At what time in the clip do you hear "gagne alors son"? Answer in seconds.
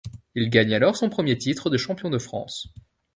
0.49-1.09